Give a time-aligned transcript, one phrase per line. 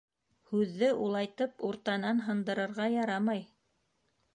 [0.53, 3.51] —Һүҙҙе улайтып уртанан һындырырға ярамай.